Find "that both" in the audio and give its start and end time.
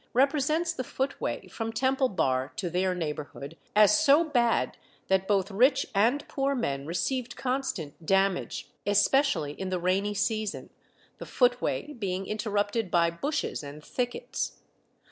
5.09-5.51